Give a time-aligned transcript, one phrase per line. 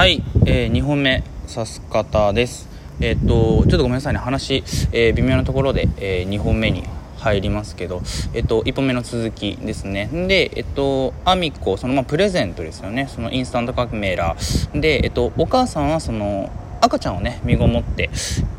[0.00, 2.70] はい、えー、2本目さす方です。
[3.02, 4.18] えっ、とちょっとごめんなさいね。
[4.18, 6.84] 話、えー、微妙なところで、えー、2本目に
[7.18, 8.00] 入りますけど、
[8.32, 10.08] えっと、1本目の続きですね。
[10.26, 13.08] でえっとアミコそのまあプレゼントですよね。
[13.14, 14.38] そのインスタント革命ら
[14.72, 18.10] でえっとお母さんはその赤ちゃんをね身ごもって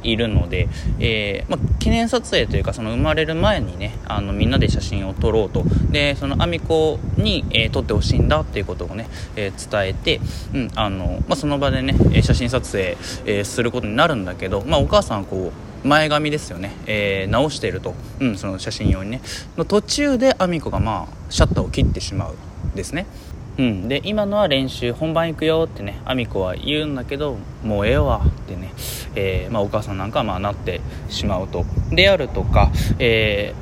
[0.04, 0.68] いるので、
[1.00, 5.64] えー、まあ、記念撮影というかその生まれる前にねあのみんなで写真を撮ろうと。
[5.92, 10.22] でそのアミコに、えー、撮ってほしいんだっていうことをね、えー、伝えて、
[10.54, 15.52] うんあのまあ、その場でね写真撮影、えすることになるんだけど、まあ、お母さんはこ
[15.84, 19.22] う前髪ですよね、え直していると、うん、その写真用にね。
[19.58, 22.36] の途中でアミコがまあシャッターを切ってしまう
[22.76, 23.06] ですね。
[23.58, 28.74] うん、で今のは練習本番行くよってねあみこは言うんだけどもうええわってね、
[29.16, 31.66] えー、まあ、お母さんなんかはまあなってしまうと。
[31.92, 33.54] であるとか、え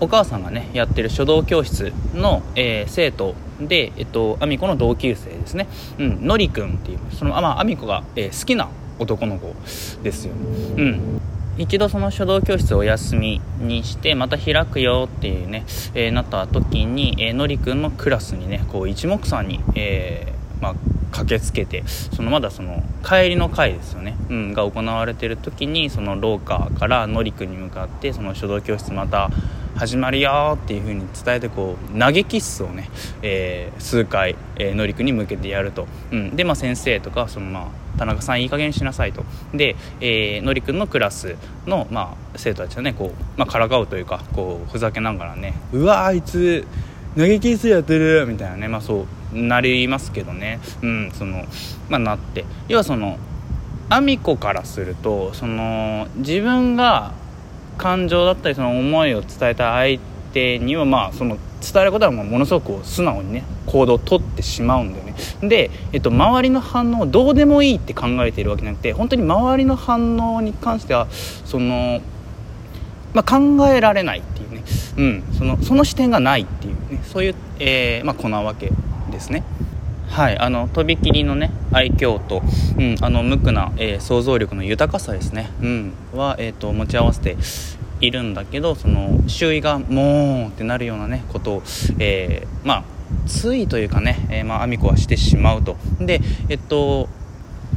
[0.00, 5.68] ー、お母さんがねやってる書道教室の、えー、生徒で、えっと、あみこの同級生ですね、
[5.98, 8.68] うん、のりくんっていうその、まあ、あみこが、え好きな
[8.98, 9.54] 男の子
[10.02, 10.34] ですよ、
[10.76, 11.20] うん、
[11.58, 20.74] 一度その書道教室をお休みにしてまた開くよっていうね、えー、なった時に、えー、のりくんのクラスにねこう一目散に、えー、まあ、
[21.10, 29.30] 駆けつけてそのまだその帰りの会ですよね、うん、が行われてる時にその廊下からのりくんに向かってその書道教室また
[29.76, 32.90] 始まるよっていう風に伝えてこう投げキッスをね、
[33.22, 39.24] えー、数回、えー、のりくんに向けてやると、うん、で、まあ、先生とかそのまあ田中さんいい加減しなさいと。
[39.52, 46.66] で、えー、のりくんのクラスの、まあ、生徒たちはねこう、まあ、からかうというかこうふざけながらねうわあいつ
[47.14, 50.60] 投げキスやってるみたいなねまあそうなりますけどね。
[50.82, 51.44] うんその
[51.90, 52.46] まあなって。
[52.68, 53.18] 要はその
[53.90, 57.12] アミコからするとその自分が
[57.76, 65.14] 感情だったりその思いを伝えた相手にはまあその伝えることはものすごく素直にね行動をとってしまうんだよね。
[65.42, 72.00] で、えっと、周りの反応どうでもいいって考えているわけじゃなくて本当に周りの反応に関してはその、
[73.12, 74.64] まあ、考えられないっていうね、
[74.96, 77.00] うん、そのその視点がないっていうね。
[77.04, 78.72] そういう、えーまあ、子なわけ
[79.10, 79.44] ですね。
[80.08, 82.42] はい、あのとびきりのね愛嬌と、
[82.76, 87.36] うん、あの無垢な、えー、想像力の豊かさですね、うん、は、えーと持ち合わせて
[88.00, 91.62] いるんだけどその周囲がもうってなるようなねことを、
[91.98, 92.84] えー、まあ
[93.26, 95.76] ついというかね、えー、まあ、アミコはしてしまうと。
[95.98, 97.08] でえっと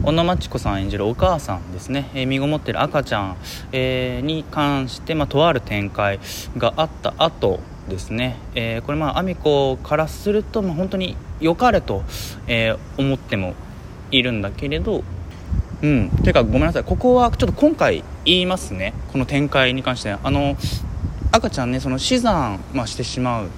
[0.03, 3.37] 小野真知子さん演じるお母さんですね、えー、身ごもってる赤ちゃん、
[3.71, 6.19] えー、に関して、まあ、とある展開
[6.57, 12.03] があった後ですね、えー、これまあアミコからすると、まあ、本当に良かれと、
[12.47, 13.53] え思っても
[14.11, 15.03] いるんだけれど
[15.83, 16.09] うん。
[16.09, 16.83] ていうかごめんなさい。
[16.83, 18.93] ここはちょっと今回言いますね。
[19.11, 20.15] この展開に関して。
[20.23, 20.57] あの
[21.31, 23.49] 赤ちゃんねその死産、まあ、してしまう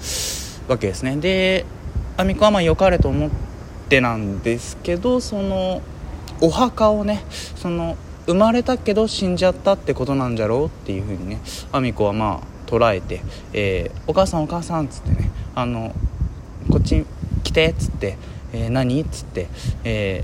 [0.70, 1.18] わけですね。
[1.18, 1.66] で
[2.16, 3.30] アミコはまあ良かれと思っ
[3.90, 5.82] てなんですけどその
[6.40, 7.22] お墓をね
[7.56, 7.98] その
[8.28, 11.42] 生まれたけど死んじゃったってことなんじゃろうっていうふうにね
[11.74, 13.22] アミコはまあ捉えて、
[13.52, 15.94] えー、お母さんお母さん」っつってねあの
[16.72, 17.06] こっち
[17.44, 18.18] 来てっつって
[18.54, 19.48] 「えー、何?」っつって、
[19.84, 20.24] え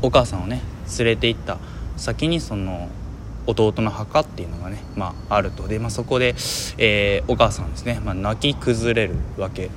[0.00, 0.62] ー、お母さんをね
[0.98, 1.58] 連れて行った。
[1.96, 2.88] 先にその
[3.46, 5.68] 弟の墓っていうのがね、まあ、あると。
[5.68, 6.34] で、まあ、そこで、
[6.78, 9.70] えー、お母さんですね、まあ、泣き崩れるわけ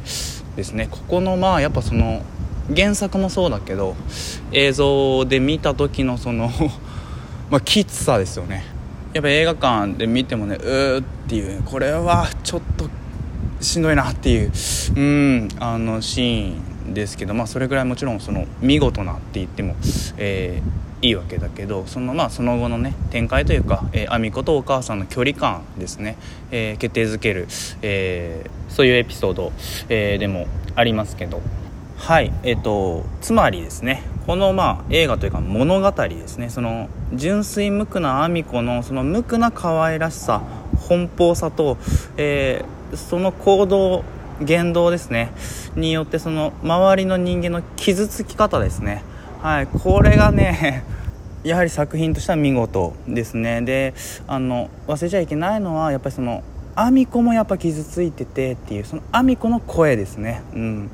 [0.55, 0.87] ですね。
[0.89, 2.21] ここのまあやっぱその
[2.75, 3.95] 原作もそうだけど
[4.51, 6.51] 映像で見た時のその
[7.49, 8.63] まあきつさですよね。
[9.13, 12.87] やっぱ映画館で見てもねうーっていうこれはちょっと
[13.59, 14.51] しんどいなっていう
[14.95, 16.53] うんあのシー
[16.89, 19.75] ンですけどまあそれぐらいもちろんその見事なって言っても、
[20.17, 26.17] えーいいわけだけどその,、まあ、その後のね展開というか、えー、アミコとお母さんの距離感ですね、
[26.51, 27.47] えー、決定づける、
[27.81, 29.51] えー、そういうエピソード、
[29.87, 31.41] えー、でもありますけど。
[31.99, 40.41] はいえっ、ー、とつまりですねこのまあ映画というか物語ですねその純粋無垢なアミコのその無垢な可愛らしさ
[40.87, 41.77] 奔放さと、
[42.15, 44.05] えー、その行動
[44.41, 45.31] 言動ですね
[45.75, 49.03] によってその周りの人間の傷つき方ですね
[49.41, 50.83] はいこれがね
[51.45, 53.61] やはり作品としては見事ですね。
[53.61, 53.93] で
[54.27, 56.43] あの忘れちゃいけないのはやっぱりその
[56.75, 60.41] アミコもやっぱ傷ついててっていうそのアミコの声ですね。
[60.53, 60.89] うん。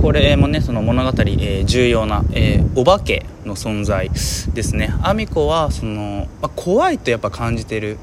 [0.00, 4.94] これもねその物語、えー、重要な、えー、お化けの存在ですね。
[5.02, 7.98] アミコはその、まあ、怖いとやっぱ感じてる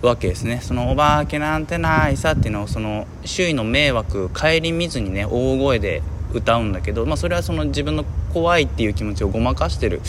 [0.00, 0.60] わけですね。
[0.62, 6.02] そのお化けなんてないさっていうのをその周囲の迷惑顧みずにね大声で
[6.32, 10.00] 歌うんだけど、まあ、それはその自分の怖いっていう気持ちをごまかしてる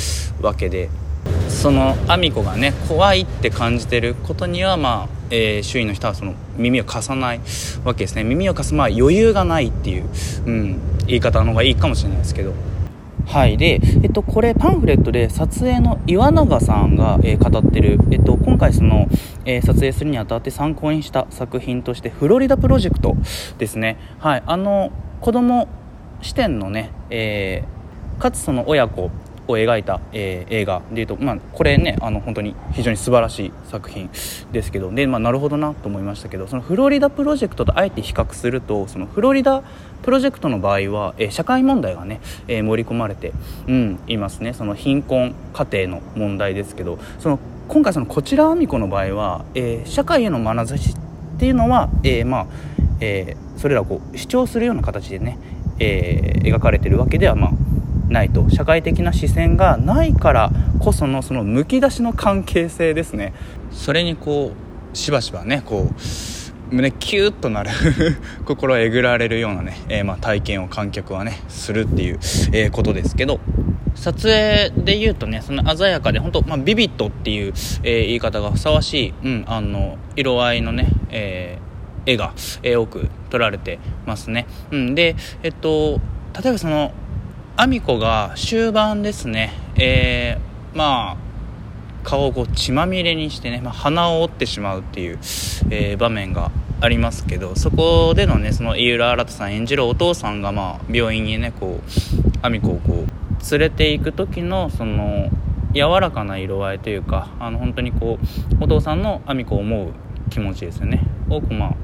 [0.41, 0.89] わけで
[1.49, 7.41] そのアミコがね怖いって感じてることにはまあ、えー、周囲の人はその耳を貸さない
[7.83, 8.23] わけですね。
[8.23, 10.05] 耳を貸すまあ余裕がないっていう、
[10.45, 12.53] うん、言い方の方がいいかもしれないですけど。
[13.25, 13.57] はい。
[13.57, 19.07] で、えっと、これパンフレットで撮影の岩永さんが、えー、語ってる、えっと、今回その、
[19.45, 23.15] えー、撮影するにあたって参考にした作品としてフロリダプロジェクト
[23.57, 23.97] ですね。
[24.19, 24.43] はい。
[24.45, 25.67] あの子供
[26.21, 27.78] 視点のね、えー、
[28.19, 29.09] かつその親子
[29.47, 34.09] を描いた、えー、映画でいうと、まあ、これねあの本当に非常に素晴らしい作品
[34.51, 39.63] ですけどで、まあ、なるほどなと思いましたけどそのフロリダプロジェクトとあえて比較するとそのフロリダ
[40.03, 43.33] プロジェクトの場合は、えー、社会問題がね、えー、盛り込まれて、
[43.67, 44.53] うん、いますね。
[44.53, 52.47] その貧困家庭の問題ですけどその今回そのこちらあみ子の場合は、えー、社会への眼差しっていうのは、えー、まあ
[53.01, 55.37] えー、それらをこう主張するような形でね、
[55.79, 57.51] えー、描かれてるわけではまあ
[58.09, 58.49] ないと。
[58.49, 63.33] 社会的な視線がないからこそのそのむき出しの関係性ですね。
[63.71, 64.53] それにこ
[64.93, 67.71] うしばしばねこう胸キューッとなる
[68.45, 72.19] 心えぐられるようなね、えー、まあ体験を観客はねするっていう、
[72.51, 73.39] え、ことですけど。
[73.95, 77.53] 撮影で言うとねその鮮やかで本当まあ、ビビットっていう、
[77.83, 81.57] えー、言い方がふさわしい、うん、あの色合いのね、え
[82.05, 82.33] 絵が、
[82.63, 85.99] え多く撮られてますね、うん、でえっと
[86.41, 86.93] 例えばその
[87.61, 91.17] アミコが終盤ですね、えー、まあ
[92.05, 95.19] 顔をこう血まみれにしてね、まあ、鼻を折ってしまうっていう、
[95.69, 105.29] えー、場面がありますけどそこでのねその井浦新さん演じるお父さんが、まあ、病院にねこうアミコをこう連れていく時のその
[105.73, 108.19] 柔らかな色合いというかあの本当にこ
[108.57, 109.91] うお父さんのアミコを思う
[110.29, 111.05] 気持ちですよね。
[111.29, 111.75] 多くまあ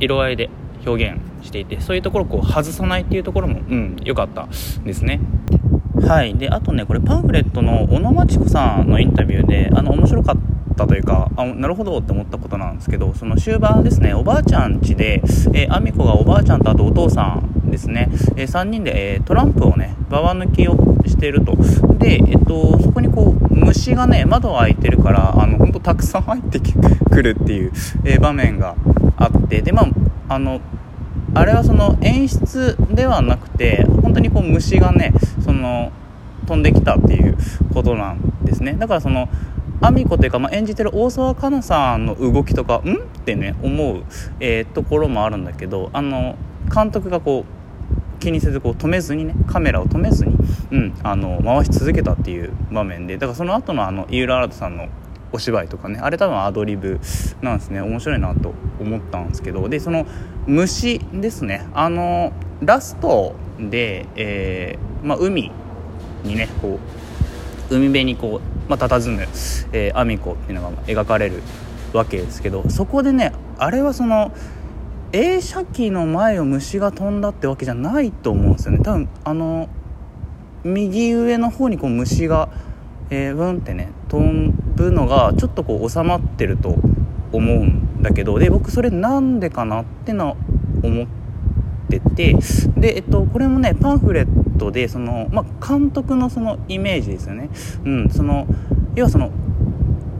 [0.00, 0.48] 色合いで
[0.86, 4.48] 表現していてそういうところをこう外さないっていうところもうん良かった
[4.84, 5.20] ですね。
[6.06, 6.34] はい。
[6.34, 15.22] であとねこれパンフレットの小野真知子さんのインタビューであの面白かったというかあなるほどって思ったことなんですけどその終盤ですねおばあちゃん家で、
[15.54, 20.76] えー、アミコがおばあちゃんとあとお父さんですね、えー、3人で、えー、トランプをねババ抜きを
[21.06, 21.56] していると。
[21.98, 27.72] で、えっと、そこにこう虫がね窓開いてるからあの本当たくさん入ってくるっていう、
[28.04, 28.76] え場面が
[29.16, 29.88] あってでまあ
[30.34, 30.60] あの
[31.34, 35.12] あれはその演出ではなくて本当にこう虫がね
[35.44, 35.92] その
[36.46, 37.36] 飛んできたっていう
[37.72, 38.74] ことなんですね。
[38.74, 39.28] だからその
[39.80, 42.94] アミコというか、まあ、演じてる大沢かなさんの動きとかん？
[42.94, 44.04] ってね思う、
[44.38, 46.36] えー、ところもあるんだけどあの
[46.72, 50.36] 監督がこう気にせずこう止めずにねカメラを止めずに、
[50.70, 54.88] うん、あの回し続けたっていう場面でだからその後のあの井浦新さんの
[55.32, 55.98] お芝居とかね。
[56.00, 57.00] あれ多分アドリブ
[57.40, 57.80] なんですね。
[57.80, 59.68] 面白いなと思ったんですけど。
[59.68, 60.06] でその
[60.46, 61.66] 虫ですね。
[61.74, 65.50] あのラストで、えー、まあ、海
[66.24, 66.78] にねこ
[67.70, 69.22] う海辺にこう、まあ、佇む、
[69.72, 71.42] えー、アミコっていうのが描かれる
[71.92, 72.68] わけですけど。
[72.68, 74.32] そこでねあれはその
[75.12, 78.78] 映写機の前を虫が飛んだってわけじゃないと思うんですよね。
[78.82, 79.68] 多分あの
[80.64, 82.48] 右上の方にこう虫が
[83.14, 86.76] えー、ブンってね飛ぶのがちょっとこう収まってると
[87.32, 90.36] 思うんだけどで僕それなんでかなってのは
[90.82, 91.06] 思っ
[91.88, 92.36] てて
[92.76, 97.48] で、えっと、これもねパンフレットでその、まあ、監督のそのイメージですよね、
[97.86, 98.46] うん、その
[98.94, 99.30] 要はその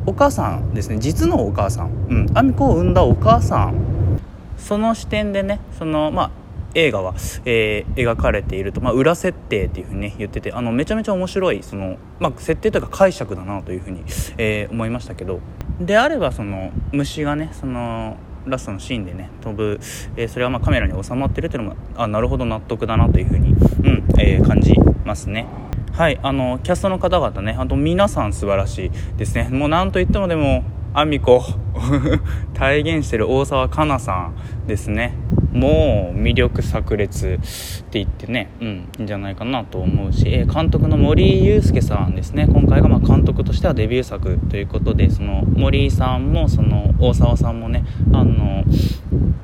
[0.07, 0.99] お母さんですね。
[0.99, 4.19] 実のお母さん、うん、アミコを産んだお母さん。
[4.57, 6.31] その視点でねその、まあ、
[6.75, 7.15] 映画は、
[7.45, 14.05] えー、描かれていると、まあ、裏設定っていうふうにね言っててあのめちゃめちゃ面白いその、まあ、設定というか解釈だなというふうに、
[14.39, 15.41] えー、思いましたけど
[15.81, 18.17] であればその虫がねその
[18.47, 19.79] ラストのシーンでね飛ぶ、
[20.17, 25.47] えー、それはまあカメラに収まってるっていうのもあなるほど納得だなというふうに、うんえー、感じますね。
[25.93, 31.43] はいあのキャストの方々ねあと皆さん素晴らしいですねもう何といってもでもアミコ。
[32.55, 34.31] 体現してる大沢かなさ
[34.65, 35.15] んですね。
[35.53, 37.39] もう魅力炸裂
[37.81, 38.69] って言ってね、うん、
[38.99, 42.47] いいんじゃないかなと思うし、え監督の森裕介さんですね。
[42.47, 48.65] 今回がま監督としてはデビュー作ということでその森さんもその大沢さんもねあの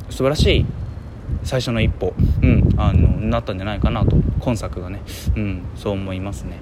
[0.09, 0.67] 素晴らしい
[1.43, 4.17] 最初の一歩、うん、あのなったんじゃないかなと。
[4.40, 5.00] 今作がね、
[5.37, 6.59] うん、そう思いますね。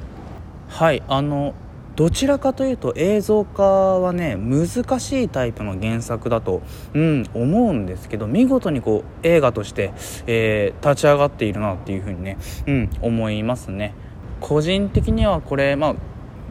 [0.69, 1.03] はい。
[1.09, 1.55] あの
[1.97, 4.69] どちらかというと映像化はね難
[5.01, 6.61] しいタイプの原作だと、
[6.93, 9.93] うん、思うんですけど見事にこう映画として、
[10.27, 12.37] えー、立ち上がっているなっていうふうにね、
[12.67, 13.95] うん、思いますね。
[14.41, 15.95] 個人的にはこれ、まあ、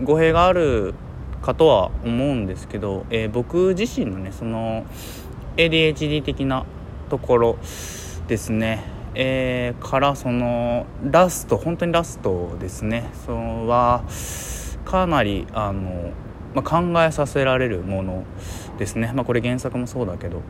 [0.03, 0.95] 語弊がある
[1.43, 4.83] かとは思うんですけど、えー、僕自身のねその
[5.57, 6.65] ADHD 的な
[7.09, 7.57] ところ
[8.27, 8.83] ですね。
[9.17, 13.09] えー、からそのラスト本当にラストですね。
[13.25, 14.03] そのは
[14.85, 16.11] かなりあの、
[16.53, 18.23] まあ、考えさせられるもの
[18.77, 20.41] ですね、まあ、これ原作もそうだけど。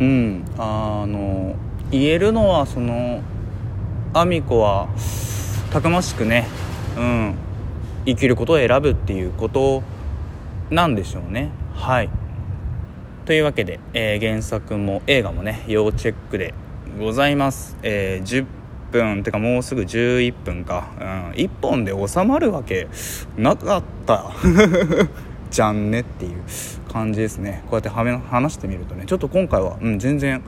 [0.00, 0.44] うん。
[0.58, 1.54] あの
[1.90, 3.22] 言えるのはその
[4.14, 4.88] アミコは
[5.72, 6.46] たくましくね
[6.96, 7.34] うん。
[8.06, 9.82] 生きることを選ぶっていうこと
[10.70, 11.50] なんでしょうね。
[11.74, 12.10] はい。
[13.26, 16.54] というわけで、えー、原作も映画もね要チェックで
[16.98, 18.46] ございます、えー、
[18.98, 22.88] 分てかもうすぐ11分か、うん、1本で収まるわけ
[23.36, 24.30] なかった。
[25.50, 26.32] じゃんねっていう
[26.92, 27.62] 感じですね。
[27.64, 29.04] こうやって話してみるとね。
[29.06, 30.42] ちょっと今回は、うん、全然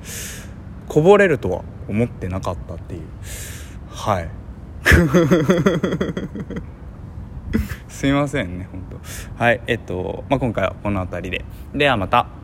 [0.89, 3.03] こぼれるとは思ってなかったっていう。
[3.89, 4.29] はい。
[7.89, 11.45] すいませんね本当はいえっと、まあ、今回はこの辺りで。
[11.75, 12.42] ではまた。